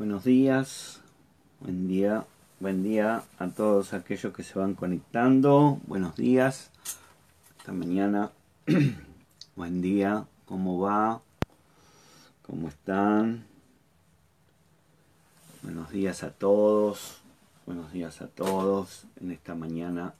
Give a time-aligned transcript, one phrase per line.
[0.00, 1.02] Buenos días,
[1.60, 2.24] buen día,
[2.58, 5.78] buen día a todos aquellos que se van conectando.
[5.86, 6.70] Buenos días,
[7.58, 8.30] esta mañana.
[9.56, 11.20] buen día, ¿cómo va?
[12.46, 13.44] ¿Cómo están?
[15.62, 17.20] Buenos días a todos,
[17.66, 20.14] buenos días a todos en esta mañana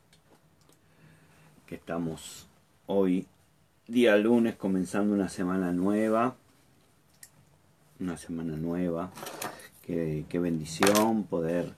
[1.66, 2.48] que estamos
[2.86, 3.26] hoy,
[3.88, 6.36] día lunes, comenzando una semana nueva.
[7.98, 9.10] Una semana nueva
[9.82, 11.72] Qué, bendición poder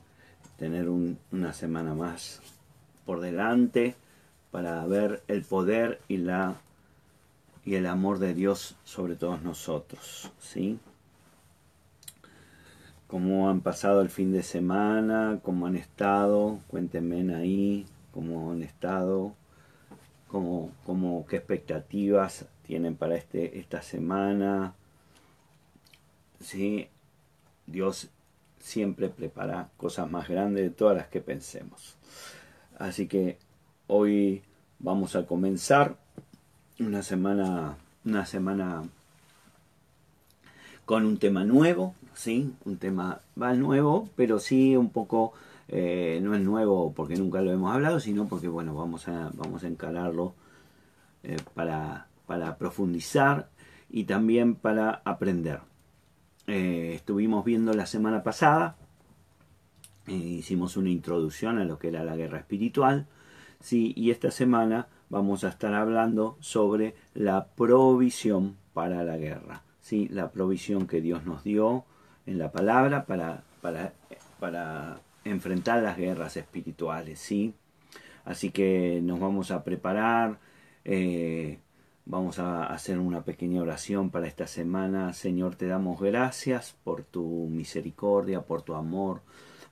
[0.58, 2.40] tener una semana más
[3.06, 3.96] por delante
[4.50, 6.56] para ver el poder y la
[7.64, 10.78] y el amor de Dios sobre todos nosotros, ¿sí?
[13.06, 19.34] Cómo han pasado el fin de semana, cómo han estado, cuéntenme ahí, cómo han estado,
[20.28, 24.74] cómo, cómo, qué expectativas tienen para este, esta semana,
[26.40, 26.88] ¿sí?
[27.66, 28.08] Dios
[28.58, 31.96] siempre prepara cosas más grandes de todas las que pensemos.
[32.78, 33.38] Así que
[33.86, 34.42] hoy
[34.78, 35.96] vamos a comenzar
[36.78, 38.84] una semana, una semana
[40.84, 45.32] con un tema nuevo, sí, un tema va nuevo, pero sí un poco
[45.68, 49.64] eh, no es nuevo porque nunca lo hemos hablado, sino porque bueno vamos a vamos
[49.64, 50.34] a encararlo
[51.22, 53.48] eh, para para profundizar
[53.90, 55.60] y también para aprender.
[56.46, 58.76] Eh, estuvimos viendo la semana pasada,
[60.06, 63.06] eh, hicimos una introducción a lo que era la guerra espiritual,
[63.60, 70.08] sí, y esta semana vamos a estar hablando sobre la provisión para la guerra, sí,
[70.08, 71.84] la provisión que Dios nos dio
[72.26, 73.92] en la palabra para, para,
[74.40, 77.54] para enfrentar las guerras espirituales, sí.
[78.24, 80.38] Así que nos vamos a preparar.
[80.84, 81.58] Eh,
[82.04, 85.12] Vamos a hacer una pequeña oración para esta semana.
[85.12, 89.20] Señor, te damos gracias por tu misericordia, por tu amor,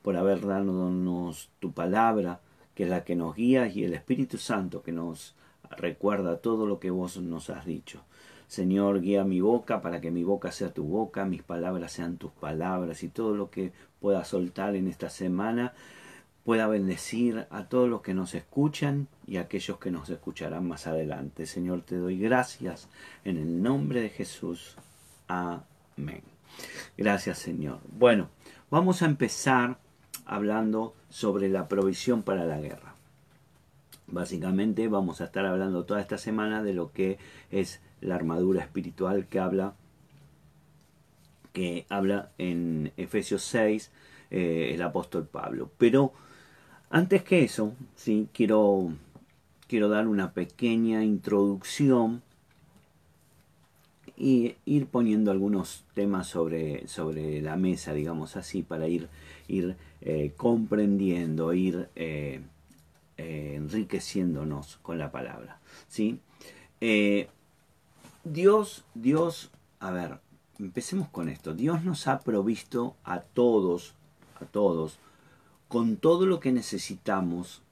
[0.01, 2.41] por haber dado tu palabra,
[2.77, 5.35] que es la que nos guía, y el Espíritu Santo que nos
[5.77, 8.05] recuerda todo lo que vos nos has dicho.
[8.47, 12.31] Señor, guía mi boca para que mi boca sea tu boca, mis palabras sean tus
[12.31, 15.73] palabras y todo lo que pueda soltar en esta semana
[16.45, 20.87] pueda bendecir a todos los que nos escuchan y a aquellos que nos escucharán más
[20.87, 21.47] adelante.
[21.47, 22.89] Señor, te doy gracias
[23.25, 24.77] en el nombre de Jesús.
[25.29, 26.23] Amén.
[26.97, 27.81] Gracias, Señor.
[27.93, 28.29] Bueno,
[28.71, 29.79] vamos a empezar
[30.25, 32.95] hablando sobre la provisión para la guerra.
[34.07, 37.19] Básicamente vamos a estar hablando toda esta semana de lo que
[37.51, 39.75] es la armadura espiritual que habla
[41.53, 43.91] que habla en Efesios 6
[44.31, 45.71] eh, el apóstol Pablo.
[45.79, 46.13] Pero
[46.91, 48.93] antes que eso, sí, quiero,
[49.69, 52.23] quiero dar una pequeña introducción
[54.17, 59.09] y ir poniendo algunos temas sobre, sobre la mesa, digamos así, para ir,
[59.49, 62.43] ir eh, comprendiendo, ir eh,
[63.17, 65.59] eh, enriqueciéndonos con la palabra.
[65.89, 66.19] ¿sí?
[68.25, 70.19] Dios, Dios, a ver,
[70.59, 71.55] empecemos con esto.
[71.55, 73.95] Dios nos ha provisto a todos,
[74.41, 74.99] a todos,
[75.71, 77.63] con todo lo que necesitamos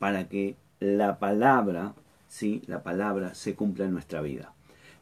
[0.00, 1.94] para que la palabra,
[2.26, 2.62] ¿sí?
[2.66, 4.52] la palabra se cumpla en nuestra vida.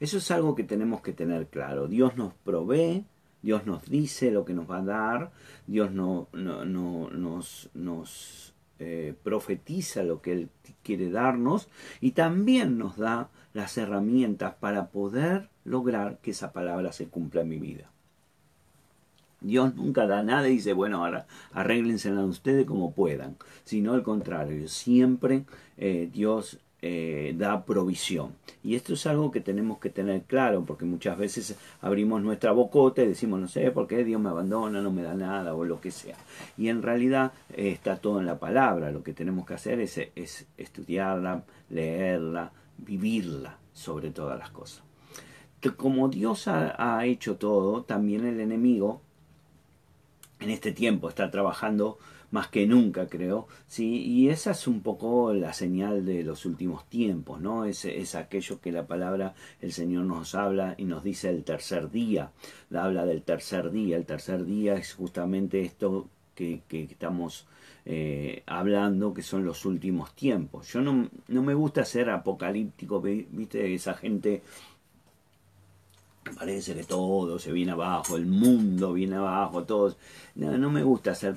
[0.01, 1.89] Eso es algo que tenemos que tener claro.
[1.89, 3.07] Dios nos provee,
[3.41, 5.31] Dios nos dice lo que nos va a dar,
[5.67, 10.49] Dios no, no, nos, nos eh, profetiza lo que Él
[10.83, 11.71] quiere darnos
[12.03, 17.49] y también nos da las herramientas para poder lograr que esa palabra se cumpla en
[17.49, 17.91] mi vida.
[19.41, 24.69] Dios nunca da nada y dice, bueno, ahora arréglensela ustedes como puedan, sino al contrario,
[24.69, 25.45] siempre
[25.79, 28.35] eh, Dios eh, da provisión.
[28.63, 33.03] Y esto es algo que tenemos que tener claro, porque muchas veces abrimos nuestra bocota
[33.03, 35.81] y decimos, no sé por qué Dios me abandona, no me da nada o lo
[35.81, 36.17] que sea.
[36.59, 39.99] Y en realidad eh, está todo en la palabra, lo que tenemos que hacer es,
[40.15, 44.83] es estudiarla, leerla, vivirla sobre todas las cosas.
[45.77, 49.03] Como Dios ha hecho todo, también el enemigo
[50.41, 51.99] en este tiempo está trabajando
[52.31, 54.03] más que nunca, creo, ¿sí?
[54.05, 57.65] Y esa es un poco la señal de los últimos tiempos, ¿no?
[57.65, 61.91] Es, es aquello que la palabra, el Señor nos habla y nos dice el tercer
[61.91, 62.31] día,
[62.73, 67.47] habla del tercer día, el tercer día es justamente esto que, que estamos
[67.85, 70.73] eh, hablando, que son los últimos tiempos.
[70.73, 74.43] Yo no, no me gusta ser apocalíptico, viste, esa gente
[76.37, 79.97] parece que todo se viene abajo, el mundo viene abajo, todos.
[80.35, 81.37] No, no me gusta ser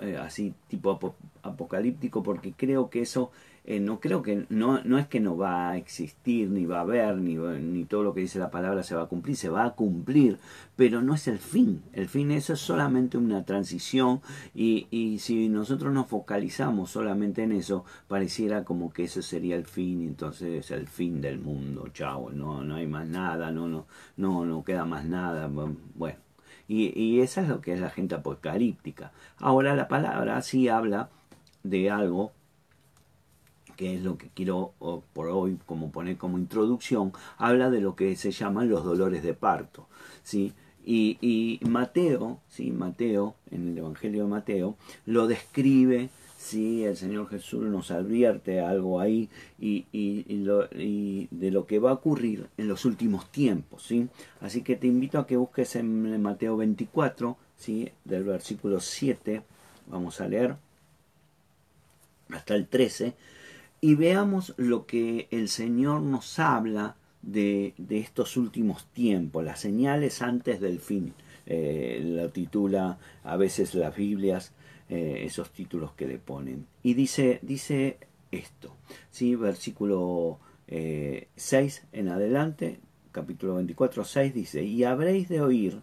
[0.00, 3.30] eh, así tipo apocalíptico porque creo que eso
[3.68, 6.82] eh, no creo que, no, no es que no va a existir, ni va a
[6.82, 9.64] haber, ni, ni todo lo que dice la palabra se va a cumplir, se va
[9.64, 10.38] a cumplir,
[10.76, 11.82] pero no es el fin.
[11.92, 14.20] El fin eso es solamente una transición
[14.54, 19.66] y, y si nosotros nos focalizamos solamente en eso, pareciera como que ese sería el
[19.66, 23.86] fin, entonces es el fin del mundo, chao, no, no hay más nada, no, no,
[24.16, 26.18] no, no queda más nada, bueno.
[26.68, 29.12] Y, y esa es lo que es la gente apocalíptica.
[29.38, 31.10] Ahora la palabra sí habla
[31.64, 32.32] de algo
[33.76, 34.72] que es lo que quiero
[35.12, 39.34] por hoy como poner como introducción, habla de lo que se llaman los dolores de
[39.34, 39.86] parto.
[40.22, 40.52] ¿sí?
[40.84, 42.70] Y, Mateo, ¿sí?
[42.70, 49.00] Mateo, en el Evangelio de Mateo, lo describe Sí, el Señor Jesús nos advierte algo
[49.00, 49.28] ahí
[49.58, 53.82] y, y, y, de lo que va a ocurrir en los últimos tiempos.
[53.82, 54.06] ¿sí?
[54.40, 57.90] Así que te invito a que busques en Mateo 24, ¿sí?
[58.04, 59.42] del versículo 7,
[59.88, 60.54] vamos a leer,
[62.30, 63.14] hasta el 13,
[63.86, 70.22] y veamos lo que el Señor nos habla de, de estos últimos tiempos, las señales
[70.22, 71.14] antes del fin.
[71.46, 74.52] Eh, lo titula a veces las Biblias,
[74.88, 76.66] eh, esos títulos que le ponen.
[76.82, 77.98] Y dice, dice
[78.32, 78.74] esto,
[79.12, 79.36] ¿sí?
[79.36, 82.80] versículo 6 eh, en adelante,
[83.12, 85.82] capítulo 24, 6 dice, y habréis de oír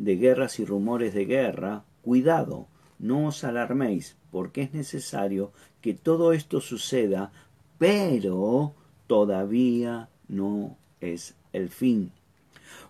[0.00, 2.66] de guerras y rumores de guerra, cuidado,
[2.98, 7.32] no os alarméis, porque es necesario que todo esto suceda,
[7.78, 8.74] pero
[9.06, 12.12] todavía no es el fin.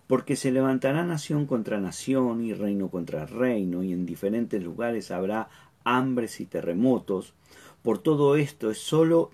[0.06, 5.48] Porque se levantará nación contra nación y reino contra reino, y en diferentes lugares habrá
[5.84, 7.34] hambres y terremotos.
[7.82, 9.30] Por todo esto es solo,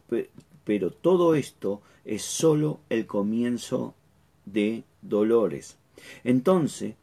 [0.64, 3.94] pero todo esto es solo el comienzo
[4.44, 5.78] de dolores.
[6.24, 6.94] Entonces,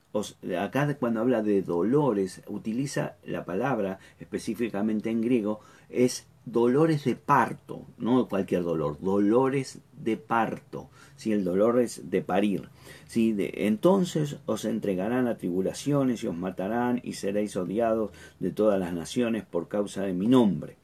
[0.60, 5.60] acá cuando habla de dolores, utiliza la palabra específicamente en griego,
[5.90, 12.22] es dolores de parto, no cualquier dolor, dolores de parto, si el dolor es de
[12.22, 12.70] parir.
[13.08, 18.80] si de, entonces os entregarán a tribulaciones y os matarán y seréis odiados de todas
[18.80, 20.78] las naciones por causa de mi nombre.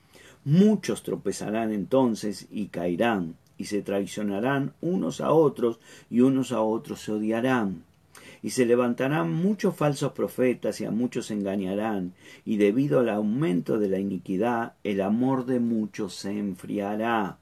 [0.43, 5.79] Muchos tropezarán entonces y caerán y se traicionarán unos a otros
[6.09, 7.83] y unos a otros se odiarán.
[8.45, 12.13] Y se levantarán muchos falsos profetas y a muchos engañarán,
[12.45, 17.39] y debido al aumento de la iniquidad, el amor de muchos se enfriará.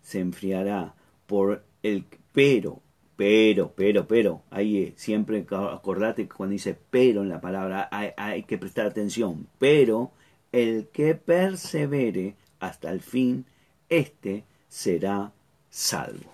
[0.00, 0.94] Se enfriará
[1.26, 2.80] por el pero,
[3.16, 8.44] pero, pero, pero, ahí siempre acordate que cuando dice pero en la palabra hay, hay
[8.44, 10.12] que prestar atención, pero
[10.52, 13.44] el que persevere hasta el fin,
[13.88, 15.32] éste será
[15.68, 16.32] salvo.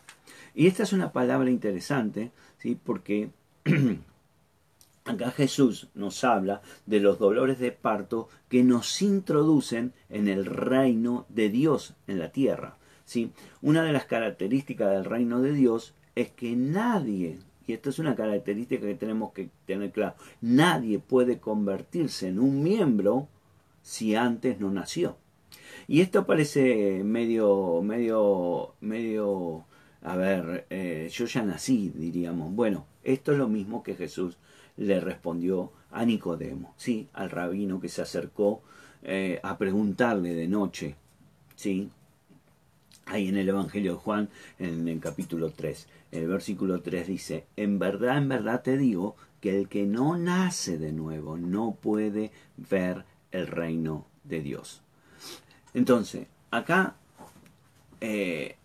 [0.54, 2.76] Y esta es una palabra interesante, ¿sí?
[2.84, 3.30] porque
[5.06, 11.24] Acá Jesús nos habla de los dolores de parto que nos introducen en el reino
[11.30, 12.76] de Dios en la tierra.
[13.04, 13.32] ¿sí?
[13.62, 18.14] Una de las características del reino de Dios es que nadie, y esto es una
[18.14, 23.28] característica que tenemos que tener claro, nadie puede convertirse en un miembro
[23.82, 25.16] si antes no nació.
[25.88, 29.64] Y esto parece medio, medio, medio
[30.02, 32.54] a ver, eh, yo ya nací, diríamos.
[32.54, 34.36] Bueno, esto es lo mismo que Jesús
[34.76, 38.62] le respondió a Nicodemo, sí, al rabino que se acercó
[39.02, 40.96] eh, a preguntarle de noche,
[41.54, 41.90] sí,
[43.06, 47.78] ahí en el Evangelio de Juan, en el capítulo 3, el versículo 3 dice, en
[47.78, 53.04] verdad, en verdad te digo que el que no nace de nuevo no puede ver
[53.30, 54.80] el reino de Dios.
[55.74, 56.96] Entonces, acá
[58.00, 58.56] eh,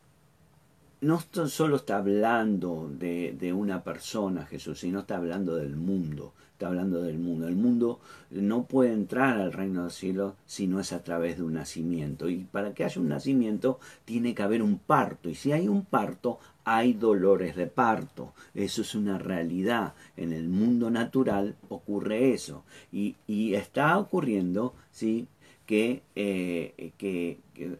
[1.01, 6.34] no solo está hablando de, de, una persona, Jesús, sino está hablando del mundo.
[6.60, 7.48] Está hablando del mundo.
[7.48, 8.01] El mundo
[8.32, 12.27] no puede entrar al reino del cielo si no es a través de un nacimiento.
[12.27, 15.29] Y para que haya un nacimiento tiene que haber un parto.
[15.29, 18.34] Y si hay un parto, hay dolores de parto.
[18.53, 19.94] Eso es una realidad.
[20.18, 22.65] En el mundo natural ocurre eso.
[22.91, 25.29] Y, y está ocurriendo, ¿sí?
[25.65, 27.77] Que, eh, que, que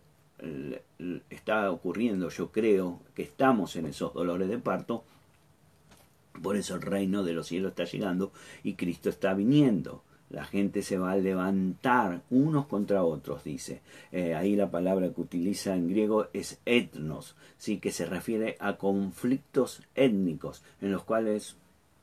[1.30, 5.04] está ocurriendo, yo creo que estamos en esos dolores de parto,
[6.42, 8.32] por eso el reino de los cielos está llegando
[8.64, 10.04] y Cristo está viniendo.
[10.30, 13.82] La gente se va a levantar unos contra otros, dice.
[14.12, 18.78] Eh, ahí la palabra que utiliza en griego es etnos, sí, que se refiere a
[18.78, 21.56] conflictos étnicos en los cuales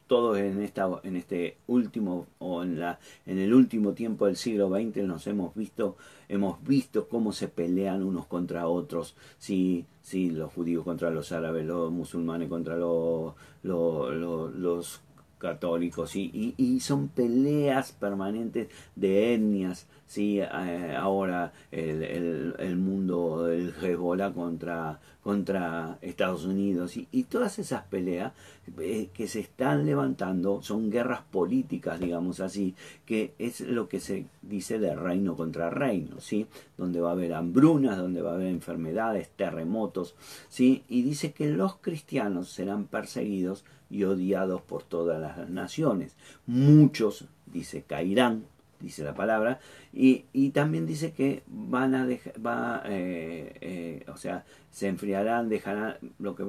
[0.06, 4.70] todos en esta en este último o en la en el último tiempo del siglo
[4.70, 5.96] XX nos hemos visto
[6.28, 9.16] hemos visto cómo se pelean unos contra otros.
[9.38, 14.14] Si si los judíos contra los árabes los musulmanes contra los los,
[14.54, 15.00] los
[15.38, 20.40] católicos y, y, son peleas permanentes de etnias, ¿sí?
[20.40, 27.82] Eh, ahora el, el, mundo del Hezbollah contra, contra Estados Unidos y, y todas esas
[27.84, 28.32] peleas
[28.78, 34.26] eh, que se están levantando son guerras políticas, digamos así, que es lo que se
[34.42, 36.46] dice de reino contra reino, ¿sí?
[36.76, 40.14] donde va a haber hambrunas, donde va a haber enfermedades, terremotos,
[40.48, 40.84] ¿sí?
[40.88, 46.16] y dice que los cristianos serán perseguidos y odiados por todas las naciones.
[46.46, 48.44] Muchos, dice, caerán,
[48.80, 49.60] dice la palabra,
[49.92, 55.48] y, y también dice que van a dejar, va, eh, eh, o sea, se enfriarán,
[55.48, 56.44] dejarán, lo que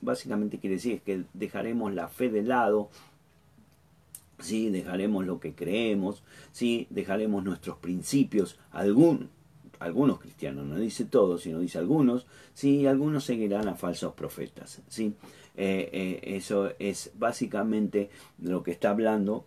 [0.00, 2.90] básicamente quiere decir es que dejaremos la fe de lado,
[4.38, 6.22] sí, dejaremos lo que creemos,
[6.52, 9.30] sí, dejaremos nuestros principios, algún,
[9.78, 15.14] algunos cristianos, no dice todos, sino dice algunos, sí, algunos seguirán a falsos profetas, sí.
[15.56, 18.08] Eh, eso es básicamente
[18.38, 19.44] lo que está hablando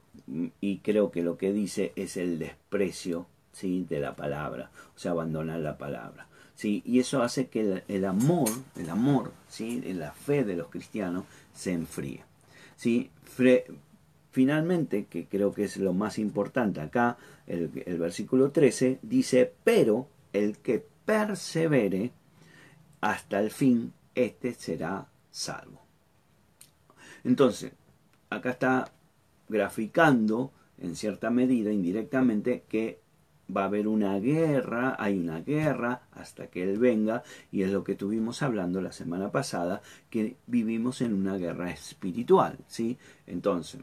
[0.61, 3.85] y creo que lo que dice es el desprecio ¿sí?
[3.89, 6.27] de la palabra, o sea, abandonar la palabra.
[6.55, 6.81] ¿sí?
[6.85, 9.81] Y eso hace que el, amor, el amor, ¿sí?
[9.93, 12.23] la fe de los cristianos se enfríe.
[12.75, 13.09] ¿sí?
[14.31, 17.17] finalmente, que creo que es lo más importante acá,
[17.47, 22.11] el, el versículo 13 dice, pero el que persevere
[23.01, 25.81] hasta el fin, este será salvo.
[27.23, 27.73] Entonces,
[28.29, 28.91] acá está
[29.53, 32.99] graficando en cierta medida, indirectamente, que
[33.55, 37.83] va a haber una guerra, hay una guerra hasta que Él venga, y es lo
[37.83, 42.97] que estuvimos hablando la semana pasada, que vivimos en una guerra espiritual, ¿sí?
[43.27, 43.81] Entonces,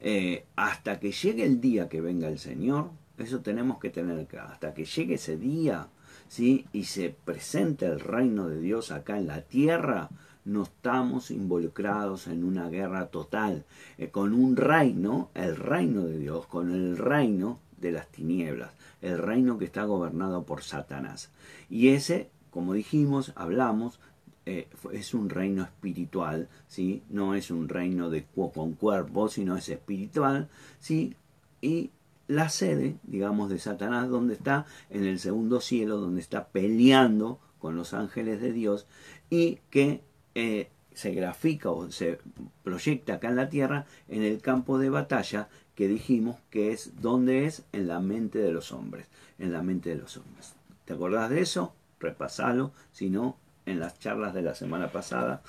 [0.00, 4.48] eh, hasta que llegue el día que venga el Señor, eso tenemos que tener claro,
[4.48, 5.88] hasta que llegue ese día,
[6.26, 6.66] ¿sí?
[6.72, 10.10] Y se presente el reino de Dios acá en la tierra,
[10.44, 13.64] no estamos involucrados en una guerra total
[13.98, 19.18] eh, con un reino, el reino de Dios, con el reino de las tinieblas, el
[19.18, 21.30] reino que está gobernado por Satanás.
[21.68, 24.00] Y ese, como dijimos, hablamos,
[24.46, 27.02] eh, es un reino espiritual, ¿sí?
[27.10, 31.14] no es un reino de con cuerpo, sino es espiritual, ¿sí?
[31.60, 31.90] y
[32.26, 37.76] la sede, digamos, de Satanás, donde está en el segundo cielo, donde está peleando con
[37.76, 38.86] los ángeles de Dios
[39.28, 40.02] y que
[40.40, 42.18] eh, se grafica o se
[42.64, 47.44] proyecta acá en la Tierra en el campo de batalla que dijimos que es donde
[47.44, 49.06] es en la mente de los hombres,
[49.38, 50.54] en la mente de los hombres.
[50.86, 51.74] ¿Te acordás de eso?
[52.00, 55.42] Repasalo, si no, en las charlas de la semana pasada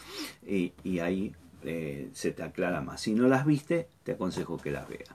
[0.46, 1.34] y, ahí
[1.64, 3.00] eh, se te aclara más.
[3.00, 5.10] Si no las viste, te aconsejo que las veas.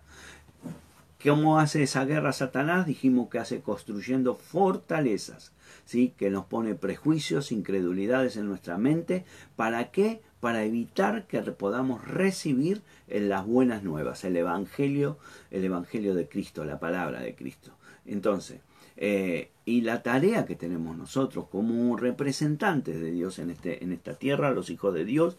[1.23, 2.87] ¿Cómo hace esa guerra Satanás?
[2.87, 5.52] Dijimos que hace construyendo fortalezas
[5.87, 6.12] ¿sí?
[6.19, 9.25] que nos pone prejuicios, incredulidades en nuestra mente.
[9.57, 10.21] ¿Para qué?
[10.40, 15.16] Para evitar que podamos recibir las buenas nuevas, el Evangelio,
[15.50, 17.73] el Evangelio de Cristo, la palabra de Cristo.
[18.05, 18.61] Entonces,
[18.99, 24.14] eh, y la tarea que tenemos nosotros como representantes de Dios en, este, en esta
[24.14, 25.38] tierra, los hijos de Dios,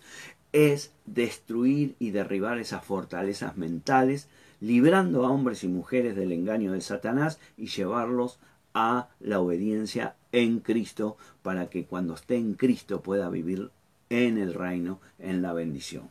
[0.53, 6.81] es destruir y derribar esas fortalezas mentales, librando a hombres y mujeres del engaño de
[6.81, 8.39] Satanás y llevarlos
[8.73, 13.71] a la obediencia en Cristo para que cuando esté en Cristo pueda vivir
[14.09, 16.09] en el reino, en la bendición.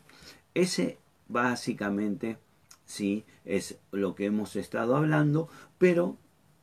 [0.55, 2.39] Ese básicamente
[2.85, 6.17] sí es lo que hemos estado hablando, pero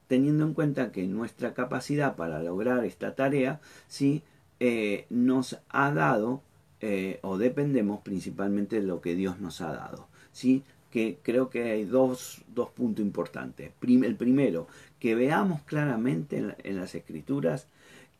[0.07, 4.23] teniendo en cuenta que nuestra capacidad para lograr esta tarea sí
[4.59, 6.41] eh, nos ha dado
[6.81, 10.07] eh, o dependemos principalmente de lo que Dios nos ha dado.
[10.33, 10.63] ¿sí?
[10.93, 13.71] que creo que hay dos, dos puntos importantes.
[13.81, 14.67] el primero,
[15.03, 17.67] que veamos claramente en, las escrituras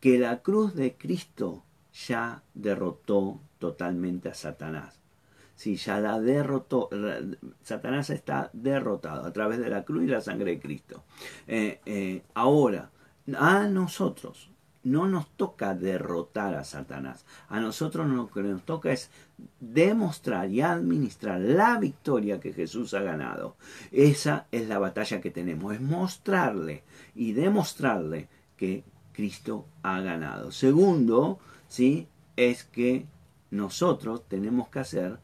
[0.00, 1.64] que la cruz de Cristo
[1.94, 5.00] ya derrotó totalmente a Satanás.
[5.54, 6.90] Sí, ya la derrotó.
[7.62, 11.04] Satanás está derrotado a través de la cruz y la sangre de Cristo.
[11.46, 12.90] Eh, eh, ahora,
[13.34, 14.50] a nosotros,
[14.84, 17.24] no nos toca derrotar a Satanás.
[17.48, 19.10] A nosotros lo que nos toca es
[19.60, 23.56] demostrar y administrar la victoria que Jesús ha ganado.
[23.90, 30.52] Esa es la batalla que tenemos, es mostrarle y demostrarle que Cristo ha ganado.
[30.52, 31.38] Segundo,
[31.68, 32.08] ¿sí?
[32.36, 33.06] es que
[33.50, 35.18] nosotros tenemos que hacer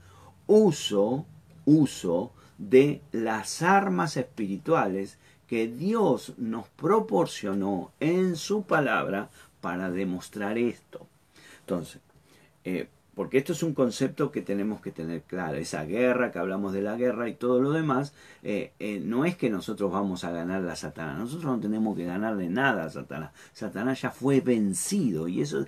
[0.46, 1.26] uso,
[1.64, 11.06] uso de las armas espirituales que Dios nos proporcionó en su palabra para demostrar esto.
[11.60, 12.00] Entonces,
[12.64, 15.56] eh, porque esto es un concepto que tenemos que tener claro.
[15.58, 19.36] Esa guerra, que hablamos de la guerra y todo lo demás, eh, eh, no es
[19.36, 21.18] que nosotros vamos a ganar a Satanás.
[21.18, 23.32] Nosotros no tenemos que ganarle nada a Satanás.
[23.52, 25.66] Satanás ya fue vencido y eso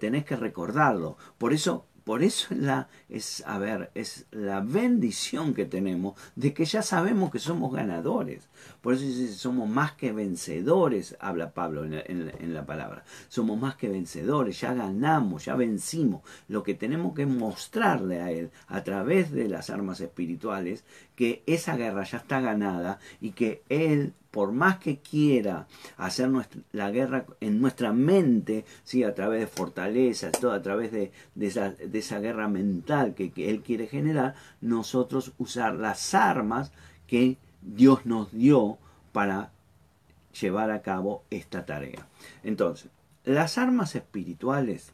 [0.00, 1.18] tenés que recordarlo.
[1.36, 6.52] Por eso por eso es la, es, a ver, es la bendición que tenemos de
[6.52, 8.46] que ya sabemos que somos ganadores.
[8.80, 13.04] Por eso dice, somos más que vencedores, habla Pablo en la, palabra.
[13.28, 16.22] Somos más que vencedores, ya ganamos, ya vencimos.
[16.48, 20.84] Lo que tenemos que mostrarle a Él a través de las armas espirituales,
[21.16, 26.28] que esa guerra ya está ganada y que Él por más que quiera hacer
[26.72, 29.04] la guerra en nuestra mente, ¿sí?
[29.04, 34.34] a través de fortalezas, todo a través de, esa, guerra mental que, Él quiere generar,
[34.60, 36.72] nosotros usar las armas
[37.06, 38.78] que Dios nos dio
[39.12, 39.50] para
[40.40, 42.06] llevar a cabo esta tarea.
[42.42, 42.90] Entonces,
[43.24, 44.92] las armas espirituales,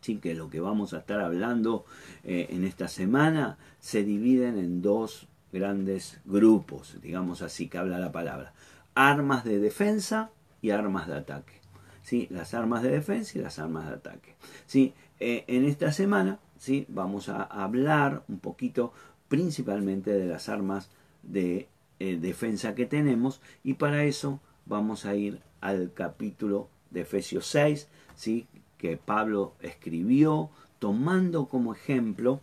[0.00, 1.84] sí, que lo que vamos a estar hablando
[2.24, 8.12] eh, en esta semana, se dividen en dos grandes grupos, digamos así que habla la
[8.12, 8.52] palabra.
[8.94, 11.60] Armas de defensa y armas de ataque.
[12.02, 12.26] ¿sí?
[12.30, 14.34] Las armas de defensa y las armas de ataque.
[14.66, 14.94] ¿sí?
[15.20, 16.84] Eh, en esta semana ¿sí?
[16.88, 18.92] vamos a hablar un poquito
[19.28, 20.90] principalmente de las armas
[21.26, 21.68] de
[21.98, 27.88] eh, defensa que tenemos y para eso vamos a ir al capítulo de Efesios 6,
[28.14, 28.46] ¿sí?
[28.78, 32.40] que Pablo escribió tomando como ejemplo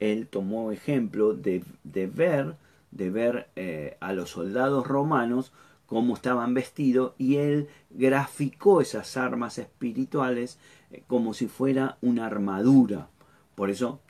[0.00, 2.56] él tomó ejemplo de, ver,
[2.90, 5.52] de ver eh, a los soldados romanos
[5.86, 10.58] cómo estaban vestidos y él graficó esas armas espirituales
[10.90, 13.08] eh, como si fuera una armadura.
[13.54, 14.00] Por eso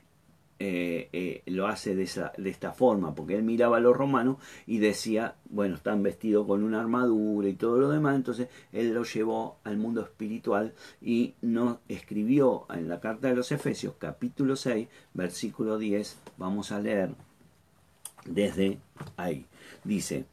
[0.61, 4.39] eh, eh, lo hace de, esa, de esta forma, porque él miraba a los romanos
[4.67, 9.05] y decía, bueno, están vestidos con una armadura y todo lo demás, entonces él lo
[9.05, 14.89] llevó al mundo espiritual y no escribió en la carta de los Efesios, capítulo 6,
[15.15, 17.11] versículo 10, vamos a leer
[18.25, 18.79] desde
[19.17, 19.47] ahí.
[19.85, 20.27] Dice,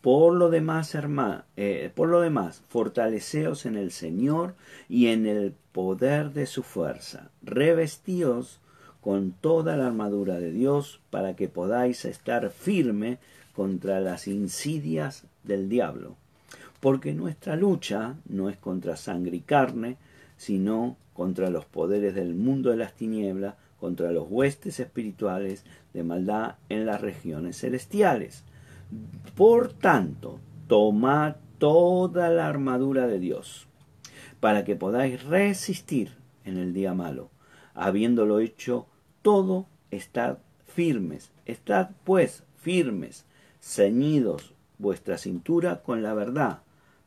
[0.00, 4.54] por lo demás, hermano, eh, por lo demás, fortaleceos en el Señor
[4.88, 8.60] y en el poder de su fuerza, revestíos
[9.06, 13.18] con toda la armadura de Dios para que podáis estar firme
[13.54, 16.16] contra las insidias del diablo.
[16.80, 19.96] Porque nuestra lucha no es contra sangre y carne,
[20.36, 26.56] sino contra los poderes del mundo de las tinieblas, contra los huestes espirituales de maldad
[26.68, 28.42] en las regiones celestiales.
[29.36, 33.68] Por tanto, tomad toda la armadura de Dios,
[34.40, 37.30] para que podáis resistir en el día malo,
[37.72, 38.88] habiéndolo hecho
[39.26, 41.32] todo, estad firmes.
[41.46, 43.24] Estad pues firmes,
[43.60, 46.60] ceñidos vuestra cintura con la verdad,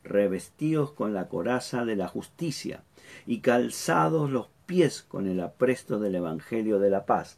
[0.03, 2.83] revestidos con la coraza de la justicia,
[3.25, 7.37] y calzados los pies con el apresto del Evangelio de la paz,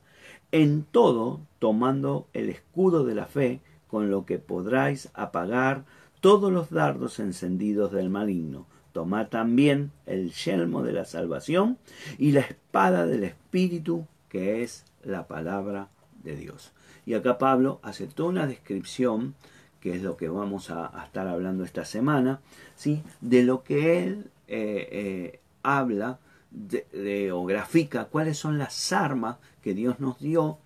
[0.51, 5.85] en todo tomando el escudo de la fe, con lo que podráis apagar
[6.21, 8.65] todos los dardos encendidos del maligno.
[8.93, 11.77] Tomad también el yelmo de la salvación
[12.17, 15.89] y la espada del Espíritu, que es la palabra
[16.23, 16.71] de Dios.
[17.05, 19.35] Y acá Pablo hace toda una descripción,
[19.81, 22.39] que es lo que vamos a, estar hablando esta semana,
[22.77, 23.03] ¿sí?
[23.19, 29.73] de lo que él eh, eh, habla de, o grafica cuáles son las armas que
[29.73, 30.59] Dios nos dio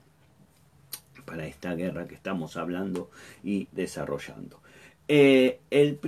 [1.25, 3.09] para esta guerra que estamos hablando
[3.43, 4.59] y desarrollando.
[5.07, 5.99] Eh, el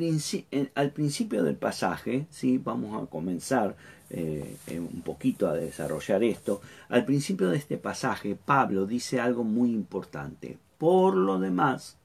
[0.75, 2.59] al principio del pasaje, ¿sí?
[2.59, 3.75] vamos a comenzar
[4.09, 6.61] eh, eh, un poquito a desarrollar esto.
[6.87, 10.57] Al principio de este pasaje, Pablo dice algo muy importante.
[10.77, 11.97] Por lo demás,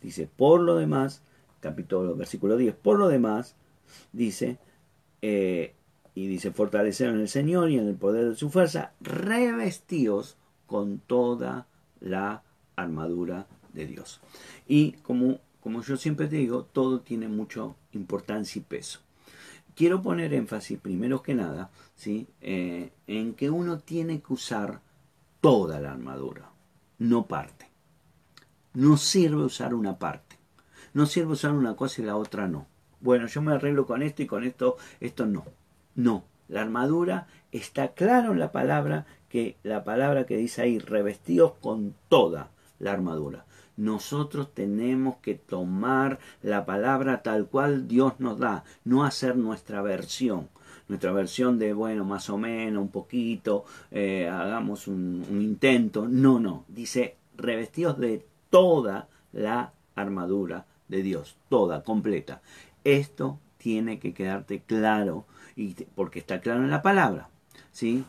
[0.00, 1.22] dice, por lo demás,
[1.60, 3.56] capítulo, versículo 10, por lo demás,
[4.12, 4.56] dice,
[5.20, 5.74] eh,
[6.14, 10.98] y dice, fortalecer en el Señor y en el poder de su fuerza, revestidos con
[10.98, 11.66] toda
[12.00, 12.42] la
[12.76, 14.20] armadura de Dios.
[14.66, 19.00] Y como, como yo siempre digo, todo tiene mucha importancia y peso
[19.80, 22.28] quiero poner énfasis, primero que nada, ¿sí?
[22.42, 24.82] Eh, en que uno tiene que usar
[25.40, 26.50] toda la armadura,
[26.98, 27.70] no parte.
[28.74, 30.36] No sirve usar una parte.
[30.92, 32.66] No sirve usar una cosa y la otra no.
[33.00, 35.46] Bueno, yo me arreglo con esto y con esto, esto no.
[35.94, 41.54] No, la armadura está claro en la palabra que la palabra que dice ahí, revestidos
[41.62, 43.46] con toda la armadura
[43.80, 50.48] nosotros tenemos que tomar la palabra tal cual Dios nos da, no hacer nuestra versión.
[50.86, 56.08] Nuestra versión de, bueno, más o menos, un poquito, eh, hagamos un, un intento.
[56.08, 56.64] No, no.
[56.68, 62.42] Dice, revestidos de toda la armadura de Dios, toda, completa.
[62.84, 67.28] Esto tiene que quedarte claro, y, porque está claro en la palabra.
[67.72, 68.04] ¿sí?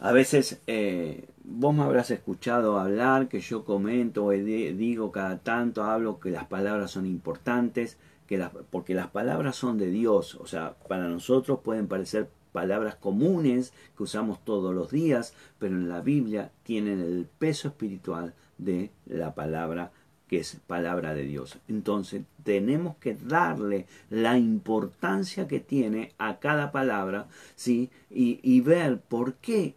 [0.00, 6.20] A veces eh, vos me habrás escuchado hablar, que yo comento, digo cada tanto, hablo
[6.20, 10.74] que las palabras son importantes, que las, porque las palabras son de Dios, o sea,
[10.86, 16.52] para nosotros pueden parecer palabras comunes que usamos todos los días, pero en la Biblia
[16.62, 19.90] tienen el peso espiritual de la palabra
[20.28, 21.58] que es palabra de Dios.
[21.68, 27.90] Entonces tenemos que darle la importancia que tiene a cada palabra, ¿sí?
[28.10, 29.74] Y, y, ver por qué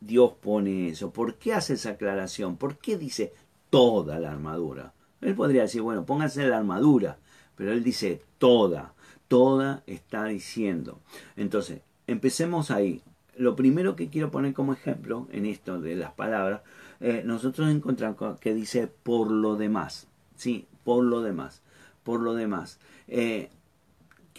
[0.00, 3.32] Dios pone eso, por qué hace esa aclaración, por qué dice
[3.68, 4.92] toda la armadura.
[5.20, 7.18] Él podría decir, bueno, pónganse la armadura,
[7.56, 8.94] pero él dice toda,
[9.28, 11.00] toda está diciendo.
[11.36, 13.02] Entonces, empecemos ahí.
[13.36, 16.62] Lo primero que quiero poner como ejemplo en esto de las palabras
[17.00, 20.66] eh, nosotros encontramos que dice por lo demás, ¿sí?
[20.84, 21.62] Por lo demás,
[22.04, 22.78] por lo demás.
[23.08, 23.48] Eh,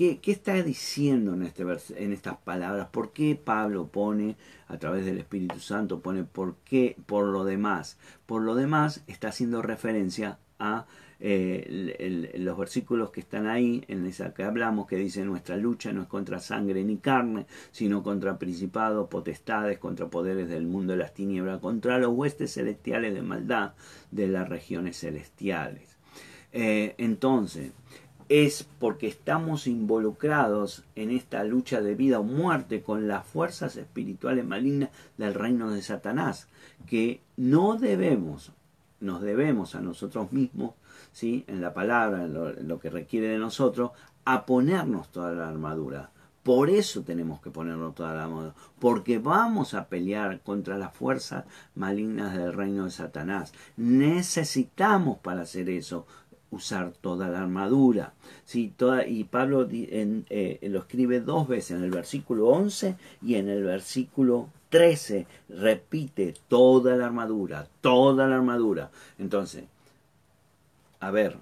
[0.01, 1.63] ¿qué, ¿qué, está diciendo en, este
[2.03, 2.87] en estas palabras?
[2.89, 4.35] ¿Por qué Pablo pone,
[4.67, 7.99] a través del Espíritu Santo, pone por qué, por lo demás?
[8.25, 10.87] Por lo demás está haciendo referencia a
[11.19, 16.01] eh, los versículos que están ahí, en esa que hablamos, que dice nuestra lucha no
[16.01, 21.13] es contra sangre ni carne, sino contra principados, potestades, contra poderes del mundo de las
[21.13, 23.73] tinieblas, contra los huestes celestiales de maldad
[24.09, 25.91] de las regiones celestiales.
[26.53, 27.71] Eh, entonces,
[28.31, 34.45] es porque estamos involucrados en esta lucha de vida o muerte con las fuerzas espirituales
[34.45, 36.47] malignas del reino de Satanás,
[36.87, 38.53] que no debemos,
[39.01, 40.75] nos debemos a nosotros mismos
[41.11, 41.43] ¿sí?
[41.47, 43.91] en la palabra, en lo, que requiere de nosotros,
[44.23, 46.11] a ponernos toda la armadura.
[46.41, 51.43] Por eso tenemos que ponernos toda la armadura, porque vamos a pelear contra las fuerzas
[51.75, 53.53] malignas del reino de Satanás.
[53.75, 56.07] Necesitamos para hacer eso
[56.51, 58.13] usar toda la armadura.
[58.45, 58.73] ¿sí?
[58.75, 63.63] Toda, y Pablo eh, lo escribe dos veces, en el versículo 11 y en el
[63.63, 65.25] versículo 13.
[65.49, 68.91] Repite toda la armadura, toda la armadura.
[69.17, 69.65] Entonces,
[70.99, 71.37] a ver,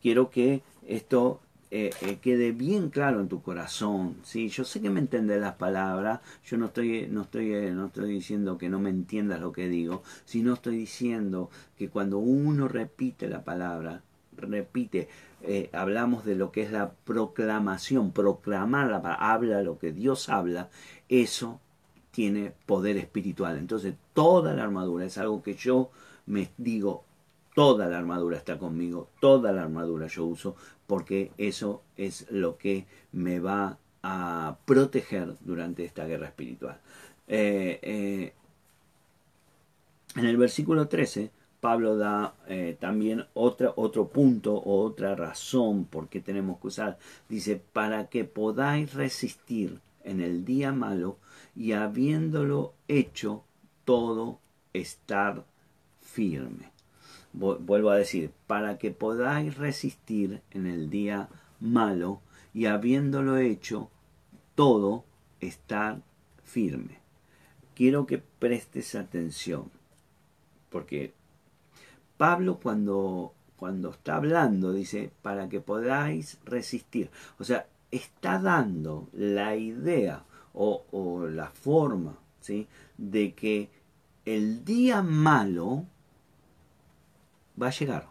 [0.00, 1.40] quiero que esto
[1.76, 4.18] eh, eh, quede bien claro en tu corazón.
[4.22, 4.48] ¿sí?
[4.48, 8.12] Yo sé que me entiendes las palabras, yo no estoy, no, estoy, eh, no estoy
[8.12, 13.28] diciendo que no me entiendas lo que digo, sino estoy diciendo que cuando uno repite
[13.28, 14.02] la palabra,
[14.36, 15.08] repite,
[15.72, 20.70] hablamos de lo que es la proclamación, proclamar la habla lo que Dios habla,
[21.08, 21.60] eso
[22.10, 23.58] tiene poder espiritual.
[23.58, 25.90] Entonces toda la armadura es algo que yo
[26.26, 27.04] me digo,
[27.54, 32.86] toda la armadura está conmigo, toda la armadura yo uso, porque eso es lo que
[33.12, 36.78] me va a proteger durante esta guerra espiritual.
[37.26, 38.32] Eh, eh,
[40.16, 41.30] en el versículo 13,
[41.64, 46.98] Pablo da eh, también otro punto otra razón por qué tenemos que usar.
[47.26, 51.16] Dice, para que podáis resistir en el día malo
[51.56, 53.44] y habiéndolo hecho
[53.86, 54.40] todo,
[54.74, 55.46] estar
[56.02, 56.74] firme
[57.32, 62.20] vuelvo a decir, para que podáis resistir en el día malo
[62.52, 63.90] y habiéndolo hecho
[64.54, 65.06] todo,
[65.40, 66.02] estar
[66.44, 66.98] firme.
[67.74, 69.70] Quiero que prestes atención,
[70.68, 71.14] porque
[72.16, 77.10] Pablo cuando, cuando está hablando dice, para que podáis resistir.
[77.38, 82.68] O sea, está dando la idea o, o la forma ¿sí?
[82.96, 83.70] de que
[84.24, 85.84] el día malo
[87.60, 88.08] va a llegar.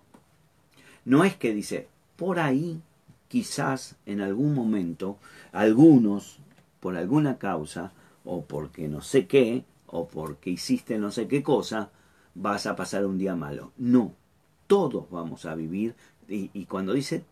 [1.05, 2.81] No es que dice, por ahí,
[3.27, 5.17] quizás en algún momento,
[5.51, 6.39] algunos,
[6.79, 7.91] por alguna causa,
[8.23, 11.91] o porque no sé qué, o porque hiciste no sé qué cosa,
[12.35, 13.71] vas a pasar un día malo.
[13.77, 14.13] No,
[14.67, 15.95] todos vamos a vivir,
[16.27, 17.25] y, cuando dice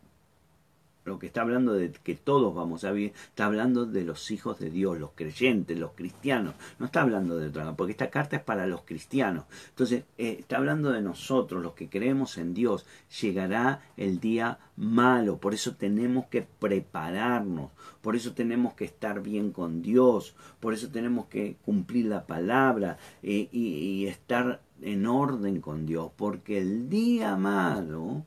[1.04, 4.60] lo que está hablando de que todos vamos a vivir, está hablando de los hijos
[4.60, 6.54] de Dios, los creyentes, los cristianos.
[6.78, 9.46] No está hablando de otra, porque esta carta es para los cristianos.
[9.70, 12.86] Entonces, eh, está hablando de nosotros, los que creemos en Dios.
[13.20, 19.50] Llegará el día malo, por eso tenemos que prepararnos, por eso tenemos que estar bien
[19.50, 25.86] con Dios, por eso tenemos que cumplir la palabra eh, y estar en orden con
[25.86, 28.24] Dios, porque el día malo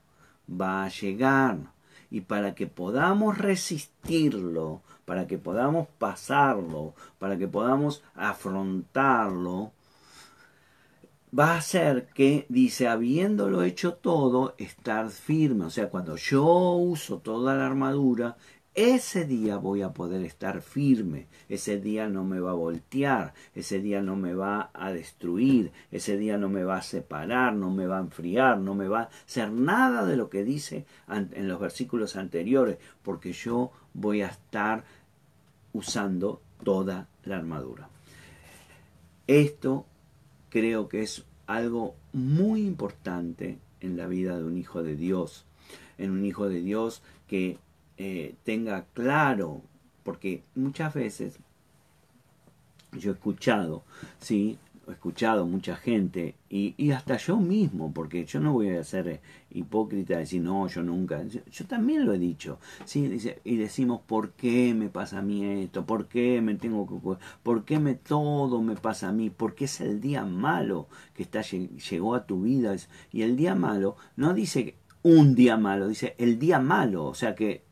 [0.50, 1.58] va a llegar
[2.10, 9.72] y para que podamos resistirlo, para que podamos pasarlo, para que podamos afrontarlo,
[11.38, 15.66] va a ser que, dice, habiéndolo hecho todo, estar firme.
[15.66, 18.38] O sea, cuando yo uso toda la armadura,
[18.76, 23.80] ese día voy a poder estar firme, ese día no me va a voltear, ese
[23.80, 27.88] día no me va a destruir, ese día no me va a separar, no me
[27.88, 31.60] va a enfriar, no me va a hacer nada de lo que dice en los
[31.60, 34.84] versículos anteriores, porque yo voy a estar
[35.72, 37.88] usando toda la armadura.
[39.26, 39.86] Esto
[40.50, 45.46] creo que es algo muy importante en la vida de un hijo de Dios,
[45.98, 47.58] en un hijo de Dios que
[47.98, 49.62] eh, tenga claro,
[50.04, 51.40] porque muchas veces
[52.92, 53.84] yo he escuchado,
[54.20, 54.58] ¿sí?
[54.88, 59.22] he escuchado mucha gente y, y, hasta yo mismo, porque yo no voy a ser
[59.50, 63.18] hipócrita y decir, no, yo nunca, yo, también lo he dicho, ¿sí?
[63.44, 65.86] Y decimos, ¿por qué me pasa a mí esto?
[65.86, 69.30] ¿Por qué me tengo que, por qué me todo me pasa a mí?
[69.30, 72.76] Porque es el día malo que está, llegó a tu vida
[73.12, 77.36] y el día malo no dice un día malo, dice el día malo, o sea
[77.36, 77.65] que